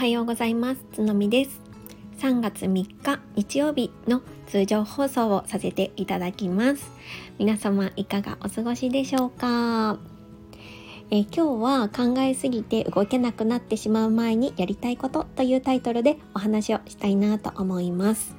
[0.00, 0.80] はようございます。
[0.94, 1.60] つのみです。
[2.20, 6.90] 3月3日日曜日の通常放送をさせていただきます。
[7.38, 9.98] 皆様いかがお過ごしでしょうか？
[11.10, 18.34] え今日は考えすぎて動けなくなってしまう前にやりたいことというタイトルでお話をしたいなと思います。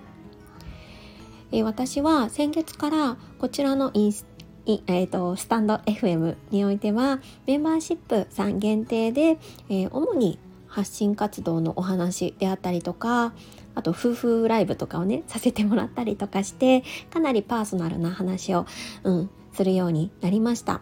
[1.51, 4.25] え私は先月からこちらのインス
[4.65, 9.37] えーと、スタンド FM においてはメンバーシップさん限定で、
[9.69, 10.39] えー、主に
[10.71, 13.33] 発信活動のお話であったりとか
[13.75, 18.65] あと夫婦ライブとかをねさせてもらったりとかしてかなりパーソナルな話を、
[19.03, 20.81] うん、するようになりました。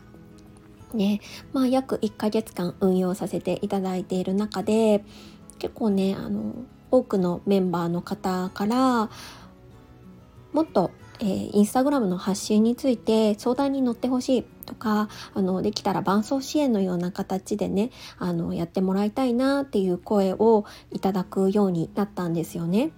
[0.94, 1.22] ね
[1.54, 5.04] まあ、約1ヶ月間運用させていただいている中で
[5.60, 6.56] 結構ねあの
[6.90, 9.10] 多くのメンバーの方から
[10.54, 22.92] もっと、えー、インスタグラムの発信について相談に乗ってほしいとかあのできたら伴走支援のような形でねあのやってもらいたいなっていう声をいただくようになったんですよね。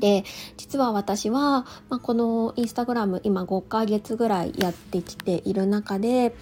[0.00, 0.24] で
[0.56, 6.34] 実は私は、まあ、このインスタグラム今5ヶ月ぐらいやってきている中で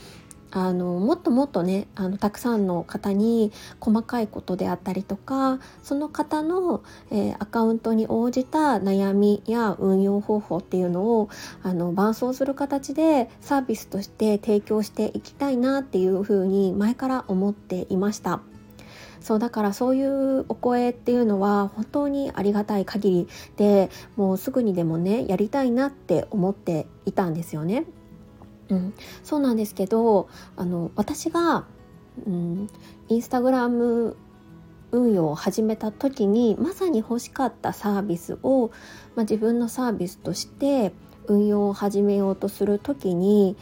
[0.55, 11.31] あのもっともっとねあのたくさんの方に細かいことであったりとかその方の、えー、アカウントに応じた悩みや運用方法っていうのを
[11.63, 18.43] あの伴走する形でサービスとして提供していきたいなっていうふうに前から思っていました。
[19.23, 27.87] そうだからそういうお声っていうのは本当にありがたい限りでもうすぐにでもねやりたいなって思っていたんですよね。
[28.73, 31.67] うん、そうなんですけどあの私が、
[32.27, 32.69] うん、
[33.09, 34.17] インスタグラム
[34.93, 38.71] 運用を始めた時にまさに欲しかったサービスを、
[39.15, 40.93] まあ、自分のサービスとして
[41.27, 43.57] 運用を始めようとする時に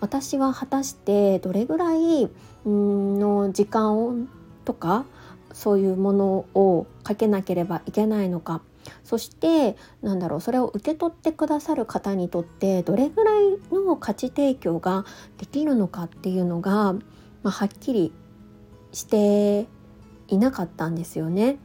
[0.00, 2.30] 私は果たしてどれぐらい
[2.66, 4.14] の時間を
[4.64, 5.04] とか
[5.52, 8.62] そういうものをかけなければいけないのか
[9.04, 15.04] そしてなんだろうそれを受け取ってくださる方にとってどれぐらいの価値提供が
[15.38, 17.00] できるのかっていうのが、ま
[17.44, 18.12] あ、はっきり
[18.92, 19.66] して
[20.28, 21.58] いなかったんですよね。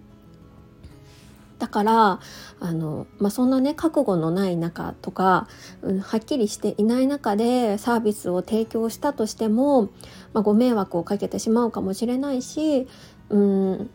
[1.60, 2.20] だから
[2.60, 5.48] あの、まあ、そんなね覚悟のない中とか、
[5.82, 9.86] うん、はっきりしていない中でサービスを提供したとしても、
[10.34, 12.88] まあ、ご迷惑をかけてしまうかもしれないし
[13.30, 13.90] うん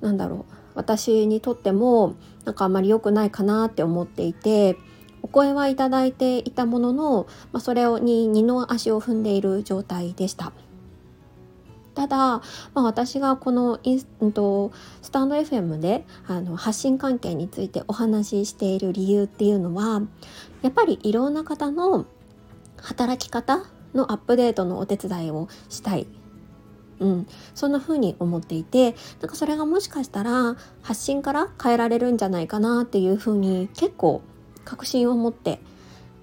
[0.00, 4.76] なんだろう私にとってもなんかあまり良くないかなって思っていて
[5.22, 10.52] お声はいただいていたものの、まあ、それに二の足を踏んでいる状態でした。
[11.94, 12.42] ただ、ま
[12.76, 14.72] あ、私がこのインスと
[15.02, 20.00] スタンド FM であの発信関係についてお話ししている理由っていうのは
[20.62, 22.06] やっぱりいろんな方の
[22.78, 26.06] 働き方のアップデートのお手伝いをしたい
[27.02, 34.22] うん、そんな風に思っていてなんかそれがもしかしたら発信から変えられるんじゃないかなっていう風に結構
[34.64, 35.60] 確信を持って、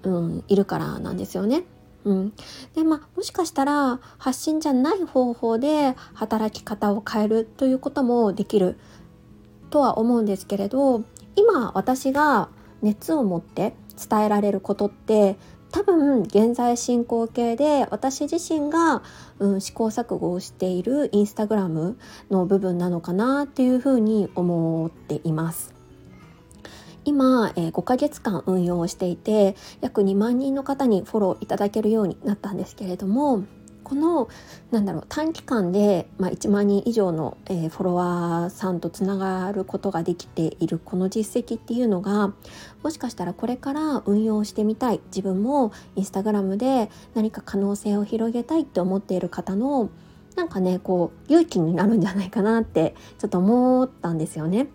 [0.02, 1.64] うん、いるからなんですよね。
[2.04, 2.32] うん、
[2.74, 8.78] でまあもしかしたら発信じゃない方法で働き方を変えるということもできる
[9.68, 11.04] とは思うんですけれど
[11.36, 12.48] 今私が
[12.80, 13.74] 熱を持って
[14.08, 15.36] 伝えられることって
[15.72, 19.02] 多分現在進行形で私自身が、
[19.38, 21.96] うん、試行錯誤をしているインスタグラム
[22.30, 25.74] の部分なのかなっていうふうに思っています。
[27.04, 33.44] 今、えー、5ヶ月間運用をしていて約2万人の方にフォローいただけるようになったんですけれども
[33.90, 34.28] この
[34.70, 42.32] なんだろう短期間で、まあ、1万人以上の、えー、フォロワーさんとつながることができているこの実績っていうのが
[42.84, 49.90] もしかしたらこれから運用してみたい自分もインスタグラムで何か可能性を広げたいって思っている方の
[50.36, 54.68] なんかねこう勇気になるんじゃないかなってちょっと思ったんですよね。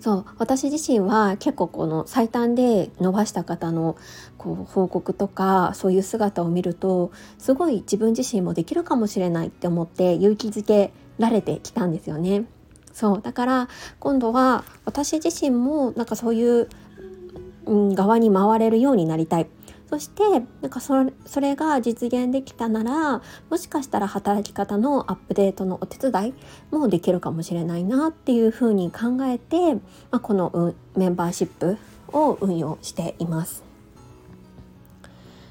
[0.00, 3.96] そう私自身は結構この最短で伸ばした方の
[4.38, 12.44] こう報告とかそういう姿を見るとすごい自分自身もできるかもしれないって思って勇気づけられてきたんですよね。
[12.92, 13.68] そうだから
[13.98, 16.68] 今度は私自身もなんかそういう、
[17.66, 19.46] うん、側に回れるようになりたい
[19.90, 20.22] そして
[20.62, 21.04] なんかそ
[21.40, 26.34] れが実現できたならもしかしたら働き方のアップデートのお手伝い
[26.70, 29.80] もできるかもしれないなっていうふうに考えて、ま
[30.12, 31.76] あ、この、メンバーシップ
[32.12, 33.69] を運用しています。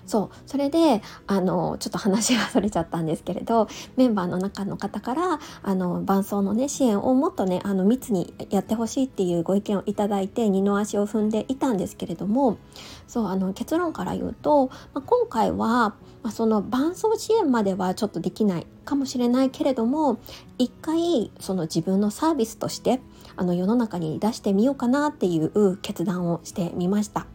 [0.10, 12.58] そうそれであのちょっと話がそれちゃったんですけれどメンバーの中の方からあの伴奏のね支援をもっとねあの密にやってほしいっていうご意見をいただいて二の足を踏んでいたんですけれども
[13.06, 20.20] そうあの結論から言うと、まあ、今回は、まあ、その伴奏支援まではちょっとできないかもしれないけれども
[20.58, 23.00] 一回その自分のサービスとして
[23.36, 27.28] あの世の中に出してみようかなっていう決断をしてみました。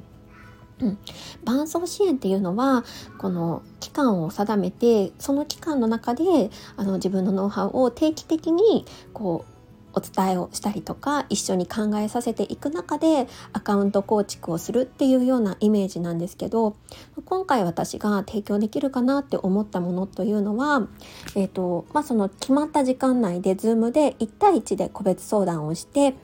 [0.85, 0.99] うん、
[1.45, 2.85] 伴走支援っていうのは
[3.19, 9.55] この期間を定めてその期間の中であの自分のノウハウを定期的にこう
[9.97, 16.77] お伝えをしたりとか一緒に考えさせていく中でアカウント構築をするっていうようなイメージなんですけど
[17.25, 20.89] 今回私が提供できるかなって思ったものというのは、
[21.37, 26.15] えーとまあ、その決まった時間内で Zoom で1対1で個別相談をして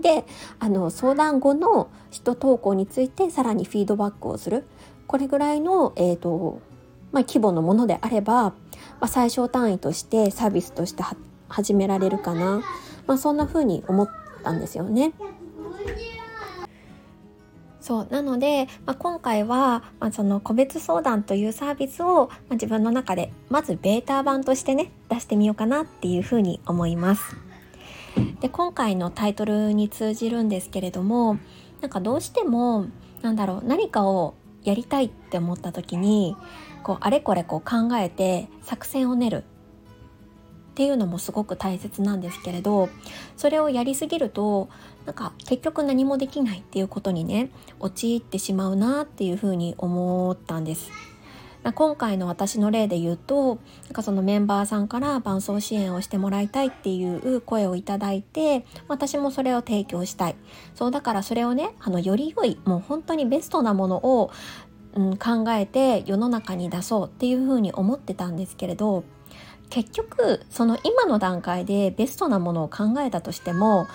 [0.00, 0.24] で
[0.58, 4.64] あの相談後の人投稿についてさらにフィードバックをする
[5.06, 6.60] これぐらいの、えーと
[7.12, 8.54] まあ、規模のものであれば、ま
[9.00, 11.02] あ、最小単位としてサービスとして
[11.48, 12.62] 始められるかな、
[13.06, 14.10] まあ、そんな風に思っ
[14.44, 15.12] たんですよね。
[17.80, 27.47] そうなので、まあ、今回は、まあ、その個別相談というサービスを、まあ、自分の中でまずベータ版としてね出してみようかなっていうふうに思います。
[28.40, 31.38] で今回のタイトルに通じるんですけれども
[31.80, 32.86] なんかどうしても
[33.22, 34.34] なんだろう何かを
[34.64, 36.36] やりたいって思った時に
[36.82, 39.44] こうあれこれこう考えて作戦を練る
[40.78, 42.88] っていうのもすごく大切なんですけれど
[43.36, 44.68] それをやりすぎると
[45.06, 47.50] なんか結局何もできないっていうことにね
[47.80, 50.90] 陥ってしまうなっていうふうに思ったんです。
[51.72, 60.36] 今回の私の例で言うとなんかそのメンバーさんから伴走支援をしてもらいたいっていう声をいただいて私もそれを提供したい。
[60.74, 64.30] そうだからそれをねあのより良いもう本当にベストなものを、
[64.94, 69.04] うん、考えて世の中に出そうっていうふうに思ってたんですけれど
[69.70, 73.86] 結局その今の段階でベストなものを考えたとしても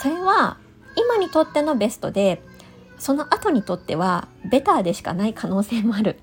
[0.00, 0.58] それは
[0.96, 2.42] 今にとってのベストで
[2.98, 6.18] その後にとってはベターでしかない可能性もある。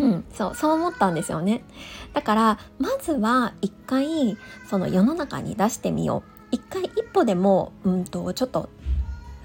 [0.00, 1.62] うん、そうそう思ったんですよね。
[2.12, 4.36] だからまずは一回
[4.68, 6.30] その世の中に出してみよう。
[6.52, 8.68] 一回一歩でもうんとちょっと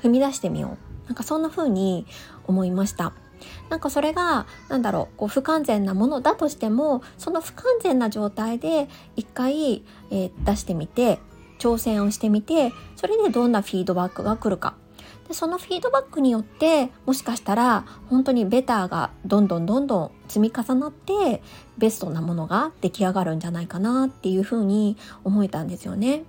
[0.02, 1.08] 踏み出してみよう。
[1.08, 2.06] なんかそんな風に
[2.48, 3.14] 思いました。
[3.70, 11.20] なんかそれが何だろうこう不完全なものだとしてもその不完全な状態で一回、えー、出してみて
[11.60, 14.76] 挑戦をしてみてそれでどんなフィードバックが来るか。
[15.28, 21.42] でそのフィードバックによってもしかしたら本当にベターがどんどんどんどん積み重なって
[21.78, 26.24] ベストなものが出来上がるんじゃないかなっていうふうに思えたんですよね。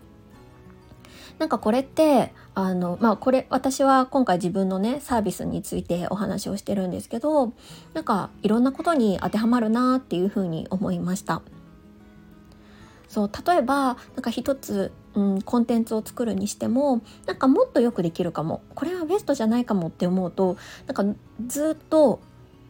[1.38, 7.52] なんかこれってあのまあこれ私は今回自分のねサービスについてお話をしてるんですけど
[7.92, 11.42] なんかいろんなことに当てはまるなっていうふうに思いました。
[13.08, 22.20] そう例えばなんか一つ、うん、コンテンツを作るにしてもなんかもっとよくできるかもこれはベストじゃないかもって思うとなんかずっと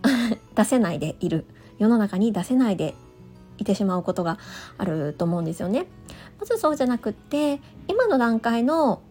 [0.54, 1.44] 出せないでいる
[1.78, 2.94] 世の中に出せないで
[3.58, 4.38] いてしまうことが
[4.78, 5.86] あると思うんですよね。
[6.38, 9.02] まずそうじゃなくって今の段階の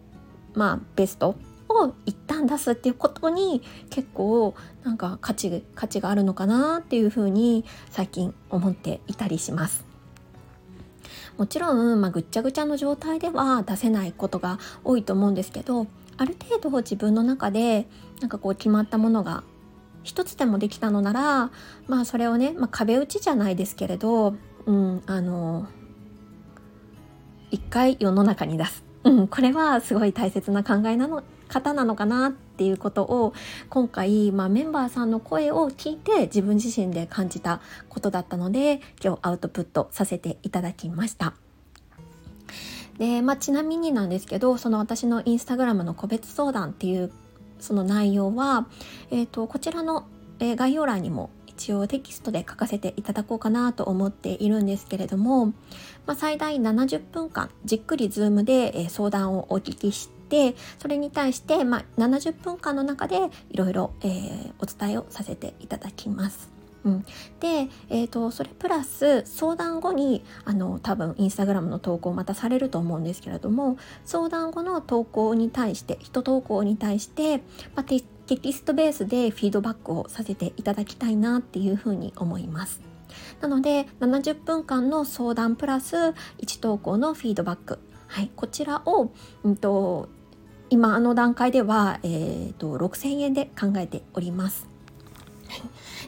[0.54, 1.36] まあベスト
[1.68, 3.60] を一旦出すっていうことに
[3.90, 4.54] 結構
[4.84, 9.95] なんか価値価値があるのかなっていうふうに最近思っていたりします。
[11.36, 15.86] もちろん、まあ、ぐっちゃぐちゃの状態では出せないことが多いと思うんですけど
[16.16, 17.86] ある程度自分の中で
[18.20, 19.42] なんかこう決まったものが
[20.02, 21.50] 一つでもできたのなら
[21.88, 24.34] まあそれをね、まあ、壁打ちじゃないですけれど、
[24.66, 25.66] うん、あの
[27.50, 33.34] 一回世の中に出す、うん、これはすごい大切な考えなの方なのかなっっていうことを
[33.68, 37.60] 今回、まあ、メンバーさんの声を聞いて自分自身で感じた
[37.90, 41.34] ことだったので今日アウトプットさせていただきました。
[42.96, 47.12] で、まあ、ちなみになんですけどその私のインスタグラムの個別相談っていう
[47.58, 48.66] その内容は、
[49.10, 50.06] えーと、こちらの、
[50.38, 55.46] えー、概要欄にも一応テキストで書かせていただこうかなと思っているんですけれども、
[56.06, 63.18] まあ、最大70分間じっくり Zoom で、え、相談をお聞きしてそれに対して、まあ、70分間の中で
[63.50, 63.94] いろいろ
[64.58, 66.56] お伝えをさせていただきます。
[66.84, 67.02] うん、
[67.40, 77.38] で、えーと、それプラス相談後にあの多分インスタグラムの投稿またされると思うんですけれども相談後の投稿に対して人投稿に対して、
[77.74, 78.02] まあ、テ
[78.36, 82.80] キストベースでフィードバックをさせていただきたいなっていうふうに思います。
[83.40, 89.12] なので70分間の相談プラス1投稿のフィードバック、はい、こちらを、
[89.44, 90.08] うんと、
[90.70, 94.66] 今あの段階では、えーと6000円で考えております。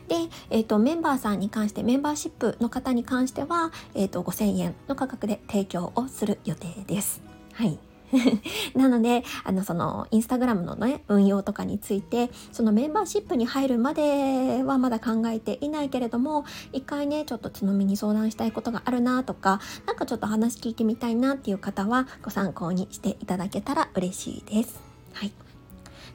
[0.09, 0.17] で、
[0.51, 7.23] えーと、メンバーさんに関してメンバーシップの方に関しては、えーと、と5000円の価格で提供をする予定です。
[7.53, 7.79] はい
[8.75, 24.81] なのであのそのインスタグラムのね運用とかについてそのメンバーシップに入るまではまだ考えていないけれども一回ねちょっとつのみに相談したいことがあるなとか何かちょっと話聞いてみたいなっていう方はご参考にしていただけたら嬉しいです。
[25.13, 25.33] はい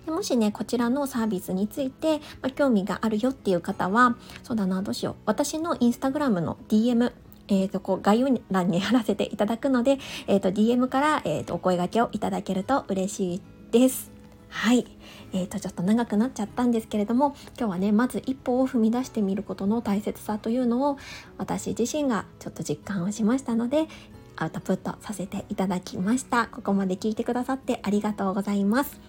[0.05, 7.13] でもしねこちらのサービスについて、まあ、興味があるよっていう方はそうだなどうしよう私のインスタグラムの DM
[7.47, 9.97] えー、とこう概要欄に貼らせていただくので、
[10.27, 14.11] えー、と DM から、えー、とお声がけをいただけると嬉しいです。
[14.49, 14.85] はい。
[15.33, 20.97] えー、とちょっと長くなっちゃったんですけれども今日はねまず一歩を踏み出してみることの大切さというのを
[21.39, 23.87] 私自身がちょっと実感をしましたので
[24.35, 28.99] アウトプットさせていただきましたここまで聞いてくださってありがとうございます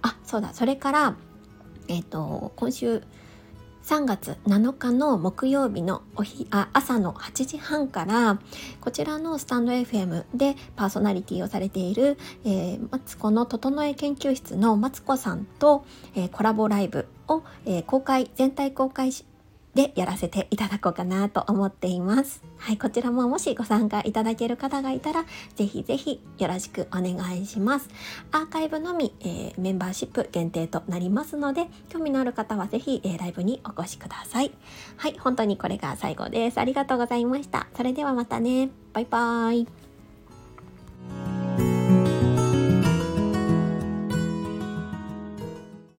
[0.00, 1.16] あそうだそれから
[1.88, 3.02] えっ、ー、と今週
[3.84, 6.02] 3月7日の木曜日の
[6.72, 8.38] 朝の8時半から
[8.80, 19.26] こちらのスタンド FM でパーソナリティをされている、えー、マツコの整え研究室のマツコさんと、えー、コラボライブを、えー、公開全体公開し
[19.74, 22.42] でやらせていただこうかなと思っています。
[22.58, 25.24] はい、こちらももしご参加いただける方がいたら、
[25.56, 27.88] ぜひぜひよろしくお願いします。
[28.32, 34.52] アーカイブのみ、えー、メンバーシップ限定となりますので、興味のある方はぜひ、えー、ライブにお越しください。
[34.96, 36.58] はい、本当にこれが最後です。
[36.58, 37.66] ありがとうございました。
[37.76, 38.70] それではまたね。
[38.92, 39.68] バイバーイ。